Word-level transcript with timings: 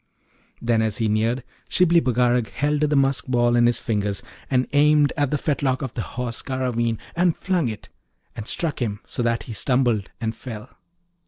Then, 0.59 0.81
as 0.81 0.97
he 0.97 1.07
neared, 1.07 1.43
Shibli 1.69 1.99
Bagarag 2.01 2.49
held 2.49 2.79
the 2.81 2.95
musk 2.95 3.27
ball 3.27 3.55
in 3.55 3.67
his 3.67 3.77
fingers, 3.79 4.23
and 4.49 4.65
aimed 4.73 5.13
at 5.15 5.29
the 5.29 5.37
fetlock 5.37 5.83
of 5.83 5.93
the 5.93 6.01
Horse 6.01 6.41
Garraveen, 6.41 6.97
and 7.15 7.37
flung 7.37 7.67
it, 7.67 7.87
and 8.35 8.47
struck 8.47 8.81
him 8.81 9.01
so 9.05 9.21
that 9.21 9.43
he 9.43 9.53
stumbled 9.53 10.09
and 10.19 10.35
fell. 10.35 10.71